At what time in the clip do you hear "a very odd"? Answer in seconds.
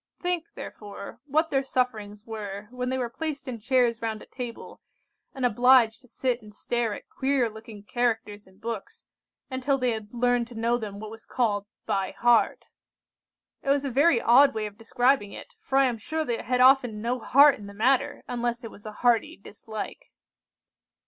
13.85-14.55